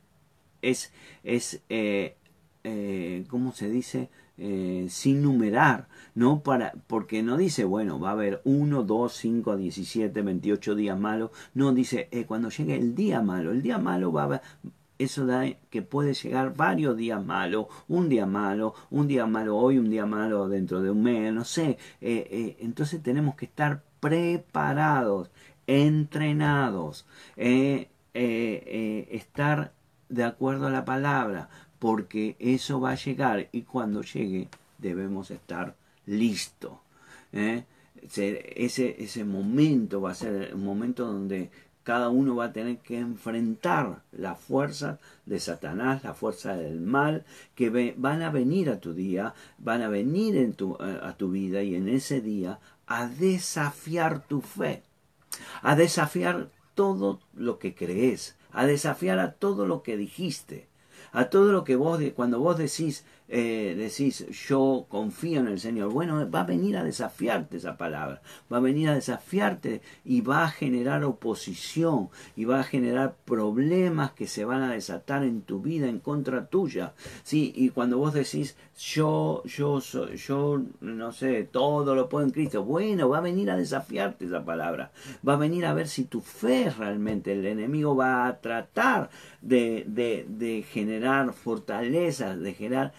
[0.63, 0.91] es,
[1.23, 2.15] es eh,
[2.63, 4.09] eh, ¿cómo se dice?
[4.37, 9.57] Eh, sin numerar, no para, porque no dice, bueno, va a haber 1, 2, 5,
[9.57, 14.21] 17, 28 días malos, no dice, cuando llegue el día malo, el día malo va
[14.21, 14.41] a haber,
[14.97, 19.77] eso da que puede llegar varios días malos, un día malo, un día malo hoy,
[19.77, 25.29] un día malo dentro de un mes, no sé, entonces tenemos que estar preparados,
[25.67, 27.05] entrenados,
[28.13, 29.73] estar
[30.09, 35.75] de acuerdo a la palabra, porque eso va a llegar y cuando llegue debemos estar
[36.05, 36.73] listos.
[37.31, 37.65] ¿eh?
[38.01, 41.51] Ese, ese momento va a ser un momento donde
[41.83, 47.25] cada uno va a tener que enfrentar la fuerza de Satanás, la fuerza del mal,
[47.55, 51.61] que van a venir a tu día, van a venir en tu, a tu vida
[51.61, 54.83] y en ese día a desafiar tu fe,
[55.61, 60.67] a desafiar todo lo que crees, a desafiar a todo lo que dijiste
[61.13, 65.91] a todo lo que vos, cuando vos decís, eh, decís, yo confío en el Señor,
[65.91, 70.43] bueno, va a venir a desafiarte esa palabra, va a venir a desafiarte y va
[70.43, 75.61] a generar oposición y va a generar problemas que se van a desatar en tu
[75.61, 76.93] vida en contra tuya.
[77.23, 82.63] Sí, y cuando vos decís, yo, yo, yo, no sé, todo lo puedo en Cristo,
[82.63, 84.91] bueno, va a venir a desafiarte esa palabra,
[85.27, 89.09] va a venir a ver si tu fe realmente, el enemigo va a tratar
[89.41, 92.93] de, de, de generar fortalezas, de generar,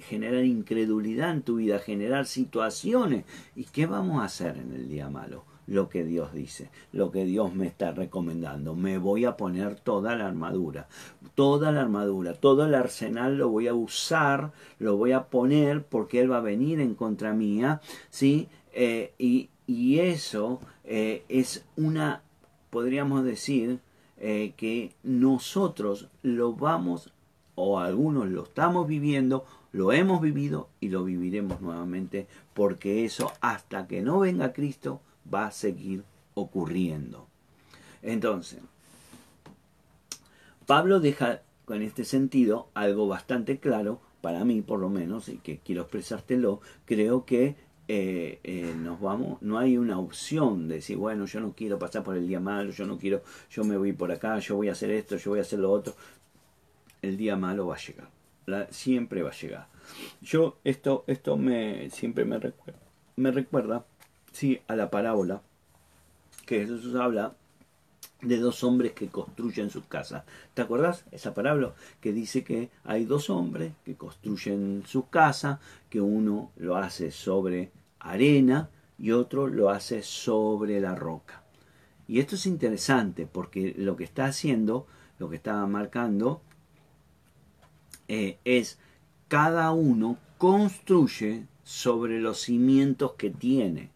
[0.00, 3.24] generar incredulidad en tu vida, generar situaciones.
[3.56, 5.44] ¿Y qué vamos a hacer en el día malo?
[5.66, 8.74] Lo que Dios dice, lo que Dios me está recomendando.
[8.74, 10.88] Me voy a poner toda la armadura,
[11.34, 16.20] toda la armadura, todo el arsenal lo voy a usar, lo voy a poner porque
[16.20, 18.48] Él va a venir en contra mía, ¿sí?
[18.72, 22.22] Eh, y, y, eso eh, es una,
[22.70, 23.80] podríamos decir,
[24.20, 27.12] eh, que nosotros lo vamos,
[27.54, 33.86] o algunos lo estamos viviendo, lo hemos vivido y lo viviremos nuevamente, porque eso hasta
[33.86, 35.00] que no venga Cristo
[35.32, 36.04] va a seguir
[36.34, 37.26] ocurriendo.
[38.02, 38.60] Entonces,
[40.66, 45.58] Pablo deja en este sentido algo bastante claro, para mí por lo menos, y que
[45.58, 47.56] quiero expresártelo, creo que
[47.90, 52.02] eh, eh, nos vamos, no hay una opción de decir, bueno, yo no quiero pasar
[52.02, 54.72] por el día malo, yo no quiero, yo me voy por acá, yo voy a
[54.72, 55.94] hacer esto, yo voy a hacer lo otro.
[57.00, 58.08] El día malo va a llegar,
[58.70, 59.66] siempre va a llegar.
[60.20, 62.80] Yo, esto, esto me, siempre me recuerda,
[63.16, 63.84] me recuerda,
[64.32, 65.42] sí, a la parábola
[66.46, 67.34] que Jesús habla
[68.20, 70.24] de dos hombres que construyen sus casas.
[70.54, 76.00] ¿Te acuerdas esa parábola que dice que hay dos hombres que construyen su casa, que
[76.00, 81.42] uno lo hace sobre arena y otro lo hace sobre la roca.
[82.06, 84.86] Y esto es interesante porque lo que está haciendo,
[85.18, 86.40] lo que está marcando,
[88.08, 88.78] eh, es
[89.28, 93.90] cada uno construye sobre los cimientos que tiene.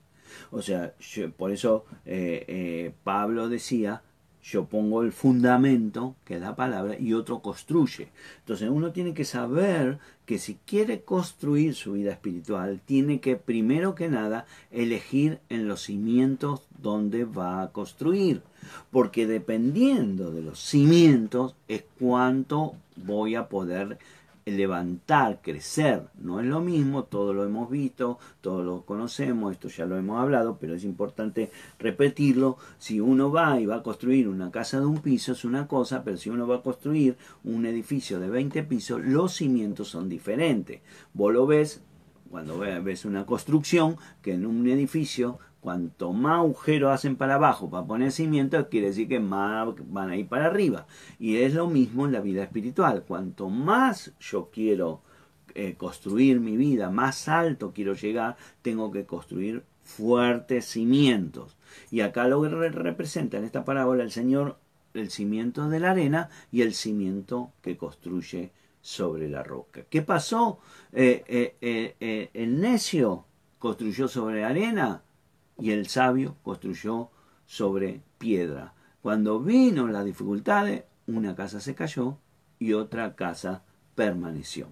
[0.50, 0.94] O sea,
[1.36, 4.02] por eso eh, eh, Pablo decía,
[4.42, 8.08] yo pongo el fundamento, que es la palabra, y otro construye.
[8.40, 13.94] Entonces uno tiene que saber que si quiere construir su vida espiritual, tiene que primero
[13.94, 18.42] que nada elegir en los cimientos donde va a construir.
[18.90, 23.98] Porque dependiendo de los cimientos es cuánto voy a poder
[24.44, 29.86] levantar, crecer, no es lo mismo, todo lo hemos visto, todo lo conocemos, esto ya
[29.86, 32.56] lo hemos hablado, pero es importante repetirlo.
[32.78, 36.02] Si uno va y va a construir una casa de un piso es una cosa,
[36.04, 40.80] pero si uno va a construir un edificio de 20 pisos, los cimientos son diferentes.
[41.14, 41.82] Vos lo ves
[42.30, 47.86] cuando ves una construcción que en un edificio Cuanto más agujeros hacen para abajo para
[47.86, 50.88] poner cimientos, quiere decir que más van a ir para arriba.
[51.20, 53.04] Y es lo mismo en la vida espiritual.
[53.06, 55.02] Cuanto más yo quiero
[55.54, 61.56] eh, construir mi vida, más alto quiero llegar, tengo que construir fuertes cimientos.
[61.92, 64.58] Y acá lo que representa en esta parábola el Señor,
[64.94, 69.82] el cimiento de la arena y el cimiento que construye sobre la roca.
[69.88, 70.58] ¿Qué pasó?
[70.92, 73.26] Eh, eh, el necio
[73.60, 75.02] construyó sobre arena
[75.58, 77.10] y el sabio construyó
[77.46, 78.74] sobre piedra.
[79.02, 82.16] Cuando vino las dificultades, una casa se cayó
[82.58, 83.62] y otra casa
[83.94, 84.68] permaneció.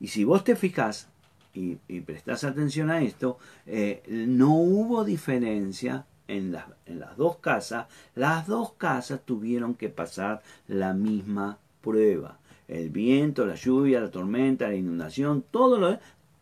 [0.00, 1.08] Y si vos te fijás,
[1.52, 6.56] y, prestas atención a esto, eh, no hubo diferencia en,
[6.86, 12.38] en las dos casas, las dos casas tuvieron que pasar la misma prueba.
[12.66, 15.98] El viento, la lluvia, la tormenta, la inundación, todo lo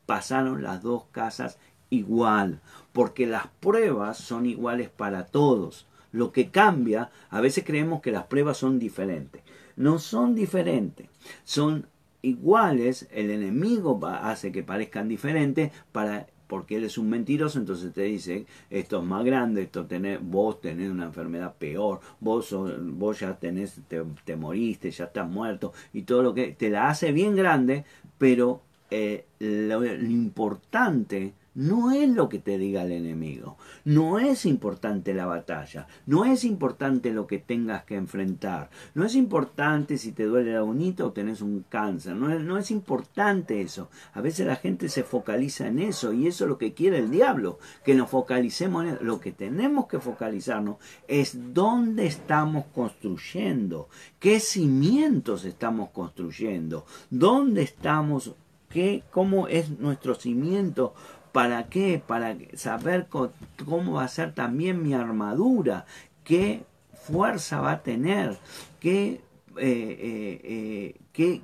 [0.06, 1.58] pasaron las dos casas
[1.92, 2.60] igual,
[2.92, 5.86] porque las pruebas son iguales para todos.
[6.10, 9.42] Lo que cambia, a veces creemos que las pruebas son diferentes.
[9.76, 11.08] No son diferentes,
[11.44, 11.86] son
[12.22, 18.02] iguales, el enemigo hace que parezcan diferentes para porque él es un mentiroso, entonces te
[18.02, 23.38] dice, esto es más grande, esto tenés, vos tenés una enfermedad peor, vos, vos ya
[23.38, 27.86] tenés, te, moriste, ya estás muerto, y todo lo que te la hace bien grande,
[28.18, 35.12] pero eh, lo importante no es lo que te diga el enemigo, no es importante
[35.14, 40.24] la batalla, no es importante lo que tengas que enfrentar, no es importante si te
[40.24, 43.90] duele la bonita o tenés un cáncer, no es, no es importante eso.
[44.14, 47.10] A veces la gente se focaliza en eso y eso es lo que quiere el
[47.10, 49.04] diablo, que nos focalicemos en eso.
[49.04, 50.76] Lo que tenemos que focalizarnos
[51.08, 53.88] es dónde estamos construyendo,
[54.18, 58.34] qué cimientos estamos construyendo, dónde estamos,
[58.68, 60.94] qué, cómo es nuestro cimiento
[61.32, 62.02] ¿Para qué?
[62.06, 65.86] Para saber cómo va a ser también mi armadura,
[66.24, 66.64] qué
[66.94, 68.38] fuerza va a tener,
[68.80, 69.20] qué,
[69.56, 71.36] eh, eh, eh,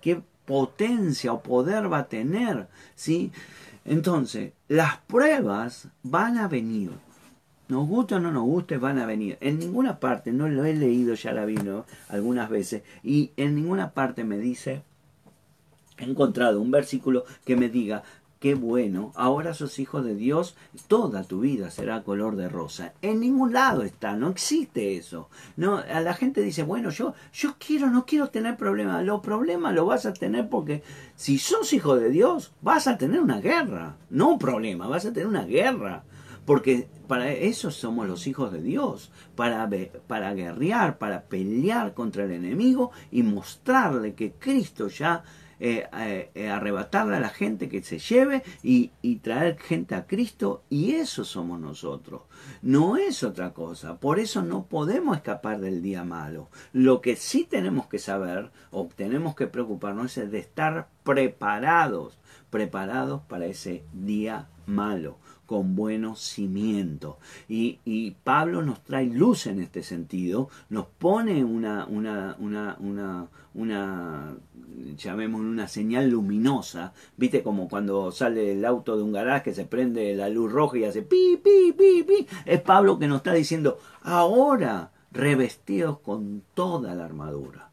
[0.00, 2.68] qué, potencia o poder va a tener.
[2.94, 3.32] ¿sí?
[3.84, 6.92] Entonces, las pruebas van a venir.
[7.68, 9.38] Nos guste o no nos guste, van a venir.
[9.40, 13.90] En ninguna parte, no lo he leído, ya la vino algunas veces, y en ninguna
[13.90, 14.84] parte me dice,
[15.98, 18.04] he encontrado un versículo que me diga,
[18.38, 20.56] qué bueno, ahora sos hijo de Dios,
[20.88, 22.92] toda tu vida será color de rosa.
[23.02, 25.28] En ningún lado está, no existe eso.
[25.56, 29.04] No, a la gente dice, bueno, yo, yo quiero, no quiero tener problemas.
[29.04, 30.82] Los problemas los vas a tener porque
[31.14, 33.96] si sos hijo de Dios, vas a tener una guerra.
[34.10, 36.04] No un problema, vas a tener una guerra.
[36.44, 39.68] Porque para eso somos los hijos de Dios, para,
[40.06, 45.24] para guerrear, para pelear contra el enemigo y mostrarle que Cristo ya
[45.58, 45.88] eh,
[46.34, 50.92] eh, arrebatarle a la gente que se lleve y, y, traer gente a Cristo y
[50.92, 52.22] eso somos nosotros.
[52.62, 53.98] No es otra cosa.
[53.98, 56.50] Por eso no podemos escapar del día malo.
[56.72, 62.18] Lo que sí tenemos que saber o tenemos que preocuparnos es de estar preparados,
[62.50, 67.16] preparados para ese día malo con buenos cimientos.
[67.48, 73.28] Y, y, Pablo nos trae luz en este sentido, nos pone una, una, una, una,
[73.54, 74.36] una
[74.96, 80.14] llamemos una señal luminosa, viste como cuando sale el auto de un garaje se prende
[80.14, 82.26] la luz roja y hace pi, pi, pi, pi.
[82.44, 87.70] Es Pablo que nos está diciendo, ahora revestidos con toda la armadura,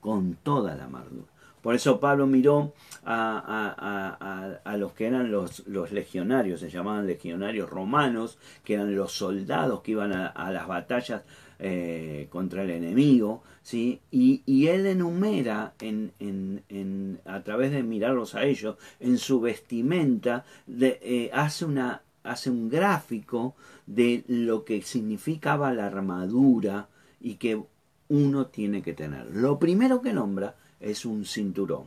[0.00, 1.31] con toda la armadura.
[1.62, 7.70] Por eso Pablo miró a, a, los que eran los, los, legionarios, se llamaban legionarios
[7.70, 11.22] romanos, que eran los soldados que iban a, las batallas
[11.60, 14.00] eh, contra el enemigo, ¿sí?
[14.10, 19.40] y, y él enumera en, en, en, a través de mirarlos a ellos, en su
[19.40, 23.54] vestimenta, de, eh, hace, una, hace un gráfico
[23.86, 26.88] de lo que significaba la armadura
[27.20, 27.62] y que
[28.08, 29.26] uno tiene que tener.
[29.26, 31.84] Lo primero que nombra es un cinturón,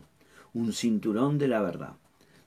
[0.53, 1.93] un cinturón de la verdad.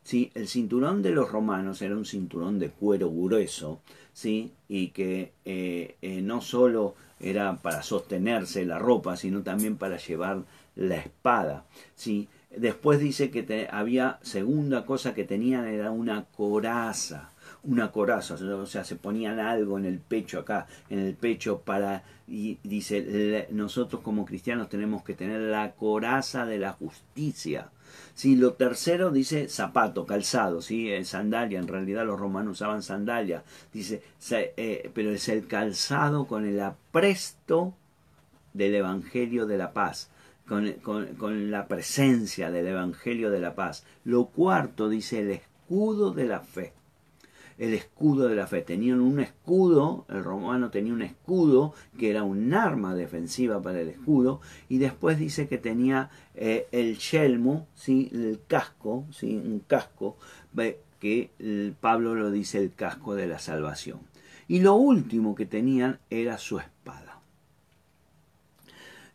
[0.03, 0.31] ¿sí?
[0.35, 3.81] El cinturón de los romanos era un cinturón de cuero grueso,
[4.13, 4.53] ¿sí?
[4.69, 10.45] y que eh, eh, no solo era para sostenerse la ropa, sino también para llevar
[10.77, 11.65] la espada.
[11.95, 12.29] ¿sí?
[12.57, 17.31] Después dice que había segunda cosa que tenían era una coraza
[17.65, 22.03] una coraza, o sea, se ponían algo en el pecho acá, en el pecho para,
[22.27, 27.71] y dice, nosotros como cristianos tenemos que tener la coraza de la justicia.
[28.15, 30.91] Si lo tercero dice zapato, calzado, ¿sí?
[30.91, 36.45] Eh, sandalia, en realidad los romanos usaban sandalia, dice, eh, pero es el calzado con
[36.45, 37.75] el apresto
[38.53, 40.11] del Evangelio de la paz.
[40.47, 40.73] Con,
[41.19, 43.85] con la presencia del Evangelio de la paz.
[44.05, 46.73] Lo cuarto dice el escudo de la fe
[47.59, 48.63] el escudo de la fe.
[48.63, 53.89] Tenían un escudo, el romano tenía un escudo que era un arma defensiva para el
[53.89, 58.09] escudo, y después dice que tenía eh, el yelmo, ¿sí?
[58.13, 59.37] el casco, ¿sí?
[59.37, 60.17] un casco,
[61.01, 64.01] que Pablo lo dice el casco de la salvación.
[64.49, 67.21] Y lo último que tenían era su espada.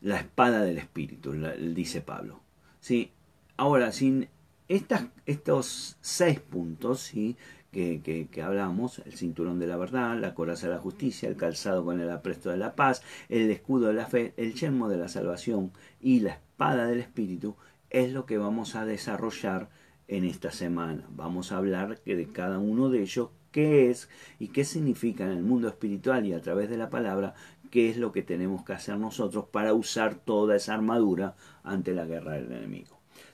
[0.02, 1.34] La espada del Espíritu,
[1.74, 2.40] dice Pablo.
[2.80, 3.12] ¿sí?
[3.58, 4.28] Ahora, sin
[4.68, 7.36] estas, estos seis puntos, ¿sí?
[7.74, 12.00] Que, hablamos, el cinturón de la verdad, la coraza de la justicia, el calzado con
[12.00, 15.72] el apresto de la paz, el escudo de la fe, el yelmo de la salvación
[16.00, 17.56] y la espada del Espíritu,
[17.90, 19.70] es lo que vamos a desarrollar
[20.08, 21.06] en esta semana.
[21.10, 24.10] Vamos a hablar de cada uno de ellos, qué es
[24.40, 27.34] y qué significa en el mundo espiritual y a través de la palabra,
[27.72, 32.06] qué es lo que tenemos que hacer nosotros para usar toda esa armadura ante la
[32.06, 32.93] guerra del enemigo.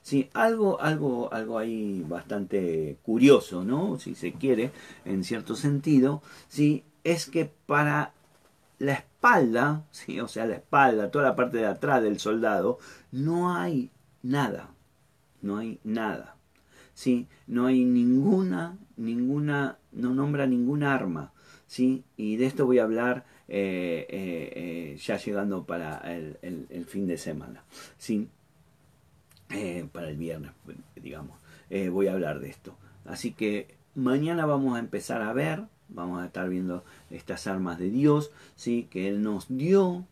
[0.09, 3.99] Sí, algo, algo, algo ahí bastante curioso, ¿no?
[3.99, 4.71] Si se quiere,
[5.05, 8.13] en cierto sentido, sí, es que para
[8.79, 10.19] la espalda, ¿sí?
[10.19, 12.79] o sea, la espalda, toda la parte de atrás del soldado,
[13.11, 13.91] no hay
[14.23, 14.71] nada,
[15.43, 16.37] no hay nada.
[16.95, 17.27] ¿sí?
[17.45, 21.33] No hay ninguna, ninguna, no nombra ninguna arma,
[21.67, 22.03] ¿sí?
[22.17, 27.19] Y de esto voy a hablar eh, eh, eh, ya llegando para el, fin de
[27.19, 27.63] semana,
[27.99, 28.27] ¿sí?
[29.91, 30.51] Para el viernes,
[30.95, 31.37] digamos.
[31.91, 32.75] voy a hablar de esto.
[33.05, 37.89] Así que mañana vamos a empezar a ver, vamos a estar viendo estas armas de
[37.89, 38.87] Dios, ¿sí?
[38.89, 40.05] Que Él nos dio.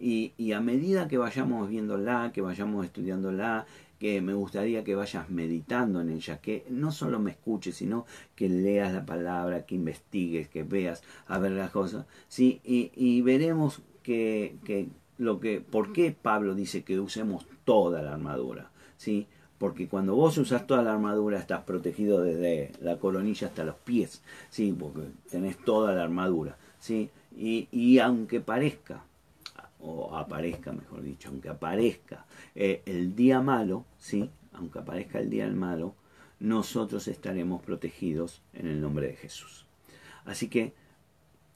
[0.00, 3.66] Y, y a medida que vayamos viéndola, que vayamos estudiándola,
[3.98, 8.48] que me gustaría que vayas meditando en ella, que no solo me escuches, sino que
[8.48, 12.60] leas la palabra, que investigues, que veas a ver las cosas, ¿sí?
[12.64, 18.70] y, veremos que, que, lo que, por qué Pablo dice que usemos toda la armadura,
[18.98, 19.26] ¿sí?
[19.58, 24.22] porque cuando vos usas toda la armadura estás protegido desde la coronilla hasta los pies,
[24.50, 24.76] ¿sí?
[24.78, 27.10] porque tenés toda la armadura, ¿sí?
[27.36, 29.02] y, y aunque parezca
[29.80, 34.30] o aparezca, mejor dicho, aunque aparezca eh, el día malo, ¿sí?
[34.52, 35.94] aunque aparezca el día malo,
[36.40, 39.66] nosotros estaremos protegidos en el nombre de Jesús.
[40.24, 40.72] Así que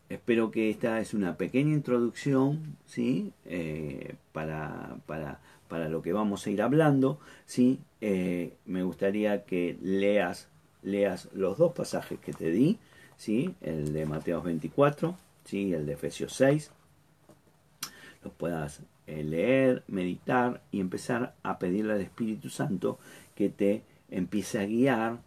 [0.09, 3.33] espero que esta es una pequeña introducción ¿sí?
[3.45, 5.41] Eh, para, para,
[5.73, 7.19] para, lo que vamos a ir hablando.
[7.47, 7.81] ¿sí?
[8.03, 10.49] Eh, me gustaría que leas,
[10.83, 12.79] leas los dos pasajes que te di,
[13.17, 13.55] ¿sí?
[13.63, 15.73] el de Mateo 24, ¿sí?
[15.73, 16.71] el de Efesios 6
[18.23, 22.99] los puedas eh, leer, meditar y empezar a pedirle al Espíritu Santo
[23.35, 25.19] que te empiece a guiar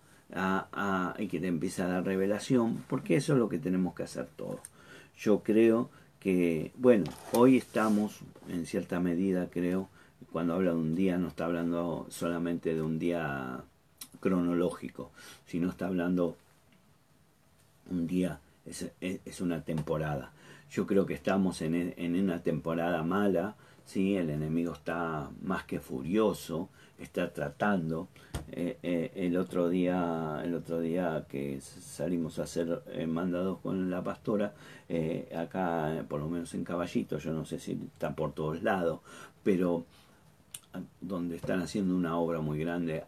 [1.18, 4.28] y que te empiece a dar revelación, porque eso es lo que tenemos que hacer
[4.36, 4.60] todos.
[5.18, 5.90] Yo creo
[6.20, 8.20] que, bueno, hoy estamos,
[8.50, 9.90] en cierta medida, creo,
[10.32, 13.64] cuando habla de un día, no está hablando solamente de un día
[14.20, 15.12] cronológico,
[15.46, 16.36] sino está hablando
[17.90, 20.32] un día, es una temporada.
[20.72, 23.56] Yo creo que estamos en, en una temporada mala,
[23.86, 24.16] ¿sí?
[24.16, 28.08] el enemigo está más que furioso, está tratando.
[28.52, 33.90] Eh, eh, el otro día, el otro día que salimos a hacer eh, mandados con
[33.90, 34.54] la pastora,
[35.36, 39.00] acá por lo menos en Caballito, yo no sé si está por todos lados,
[39.44, 39.86] pero
[41.02, 43.04] donde están haciendo una obra muy grande,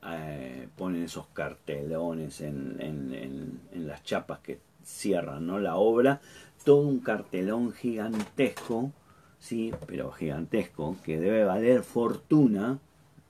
[0.75, 5.59] ponen esos cartelones en, en, las chapas que cierran ¿no?
[5.59, 6.21] la obra
[6.67, 8.91] todo un cartelón gigantesco,
[9.39, 12.77] sí, pero gigantesco, que debe valer fortuna,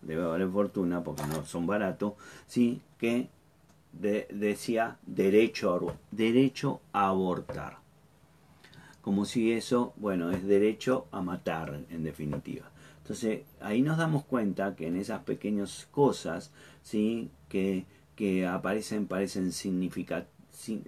[0.02, 2.14] debe valer fortuna porque no son baratos,
[2.48, 3.30] sí, que
[3.94, 7.78] decía derecho a, derecho a abortar.
[9.02, 12.72] Como si eso, bueno, es derecho a matar en definitiva.
[13.08, 16.52] Entonces, ahí nos damos cuenta que en esas pequeñas cosas,
[16.84, 17.30] ¿sí?
[17.48, 17.86] que,
[18.18, 20.38] que aparecen, parecen significativas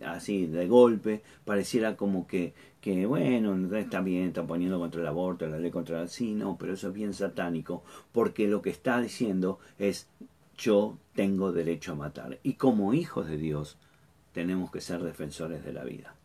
[0.06, 5.48] así de golpe, pareciera como que, que bueno, está bien, está poniendo contra el aborto,
[5.48, 9.00] la ley contra el sí, no, pero eso es bien satánico, porque lo que está
[9.00, 10.08] diciendo es
[10.58, 12.40] yo tengo derecho a matar.
[12.44, 13.78] Y como hijos de Dios
[14.34, 16.16] tenemos que ser defensores de la vida,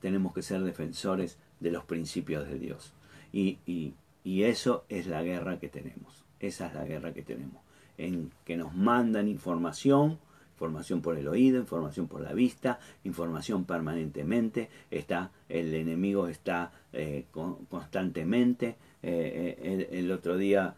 [0.00, 2.92] tenemos que ser defensores de los principios de Dios.
[3.32, 3.94] Y, y,
[4.24, 7.62] y eso es la guerra que tenemos, esa es la guerra que tenemos,
[7.98, 10.18] en que nos mandan información,
[10.54, 17.24] información por el oído, información por la vista, información permanentemente, está, el enemigo está eh,
[17.68, 18.76] constantemente.
[19.02, 20.74] Eh, eh, el, otro día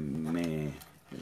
[0.00, 0.70] me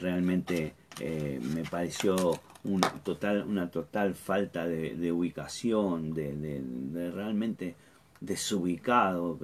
[0.01, 2.15] realmente me pareció
[2.63, 7.75] un total, una total falta de, ubicación, de, realmente
[8.21, 9.39] desubicado,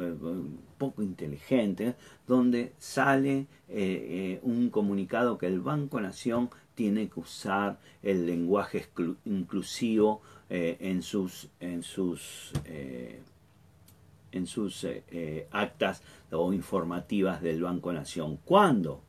[0.78, 1.96] poco inteligente,
[2.28, 3.48] donde sale
[4.42, 8.88] un comunicado que el Banco Nación tiene que usar el lenguaje
[9.26, 13.22] inclusivo eh, en sus, en sus, eh,
[14.32, 16.02] en sus eh, actas
[16.32, 18.38] o informativas del Banco Nación.
[18.38, 19.02] ¿Cuándo?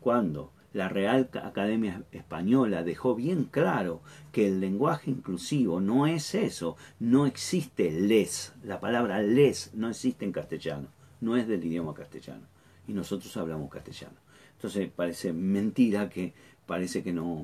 [0.00, 0.52] ¿Cuándo?
[0.72, 7.26] La Real Academia Española dejó bien claro que el lenguaje inclusivo no es eso, no
[7.26, 10.88] existe les, la palabra les no existe en castellano,
[11.20, 12.46] no es del idioma castellano
[12.86, 14.16] y nosotros hablamos castellano.
[14.56, 16.34] Entonces parece mentira que
[16.66, 17.42] parece que no,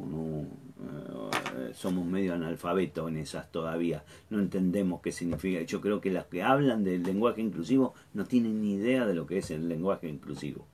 [1.56, 5.62] eh, somos medio analfabetos en esas todavía, no entendemos qué significa.
[5.62, 9.26] Yo creo que las que hablan del lenguaje inclusivo no tienen ni idea de lo
[9.26, 10.68] que es el lenguaje inclusivo.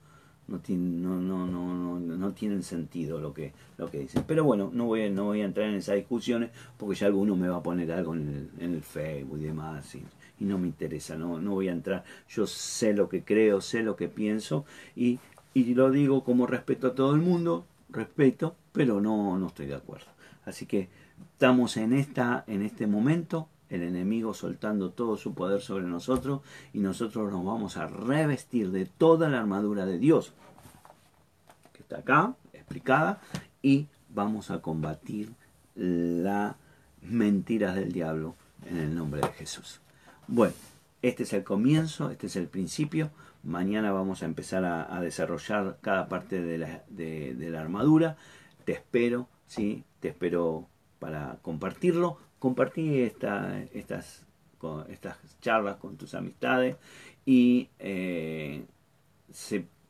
[0.48, 4.24] No, no, no, no, no, tienen sentido lo que, lo que dicen.
[4.26, 7.48] Pero bueno, no voy, no voy a entrar en esas discusiones porque ya alguno me
[7.48, 9.94] va a poner algo en el, en el Facebook y demás.
[9.94, 10.04] Y,
[10.40, 12.02] no me interesa, no, no voy a entrar.
[12.28, 14.64] Yo sé lo que creo, sé lo que pienso
[14.96, 15.20] y,
[15.54, 19.76] y lo digo como respeto a todo el mundo, respeto, pero no, no estoy de
[19.76, 20.06] acuerdo.
[20.44, 20.88] Así que
[21.34, 26.42] estamos en, esta, en este momento, el enemigo soltando todo su poder sobre nosotros
[26.72, 30.32] y nosotros nos vamos a revestir de toda la armadura de Dios,
[31.72, 33.20] que está acá, explicada,
[33.62, 35.32] y vamos a combatir
[35.74, 36.54] las
[37.00, 38.34] mentiras del diablo
[38.66, 39.80] en el nombre de Jesús.
[40.28, 40.54] Bueno,
[41.00, 43.10] este es el comienzo, este es el principio.
[43.42, 48.16] Mañana vamos a empezar a, desarrollar cada parte de la, de la armadura.
[48.64, 49.82] Te espero, ¿sí?
[49.98, 50.68] Te espero
[50.98, 52.18] para compartirlo.
[52.42, 54.26] Compartí esta, estas,
[54.88, 56.74] estas charlas con tus amistades
[57.24, 58.64] y eh,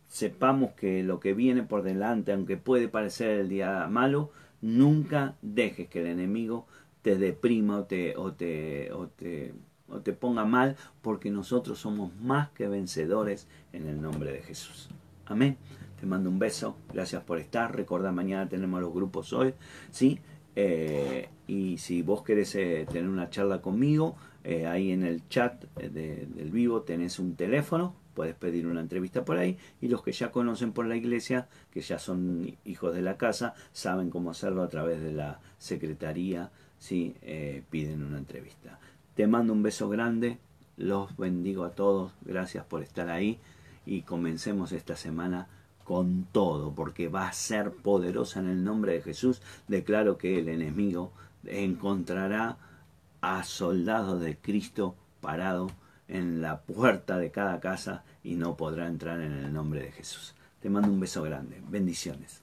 [0.07, 5.89] sepamos que lo que viene por delante, aunque puede parecer el día malo, nunca dejes
[5.89, 6.67] que el enemigo
[7.01, 9.55] te deprima o te, o te, o te,
[9.89, 14.91] o te ponga mal, porque nosotros somos más que vencedores en el nombre de Jesús.
[15.25, 15.57] Amén.
[15.99, 17.75] Te mando un beso, gracias por estar.
[17.75, 19.55] Recuerda, mañana tenemos los grupos hoy,
[19.91, 20.21] ¿sí?
[20.55, 25.65] Eh, y si vos querés eh, tener una charla conmigo, eh, ahí en el chat
[25.75, 29.57] del vivo tenés un teléfono, puedes pedir una entrevista por ahí.
[29.81, 33.55] Y los que ya conocen por la iglesia, que ya son hijos de la casa,
[33.73, 37.15] saben cómo hacerlo a través de la secretaría si
[37.71, 38.81] piden una entrevista.
[39.15, 40.39] Te mando un beso grande,
[40.77, 43.39] los bendigo a todos, gracias por estar ahí
[43.87, 45.49] y comencemos esta semana
[45.93, 49.43] con todo, porque va a ser poderosa en el nombre de Jesús.
[49.69, 51.13] Declaro que el enemigo
[51.45, 52.57] encontrará
[53.21, 55.71] a soldados de Cristo parado
[56.09, 60.35] en la puerta de cada casa y no podrá entrar en el nombre de Jesús.
[60.63, 61.61] Te mando un beso grande.
[61.69, 62.41] Bendiciones.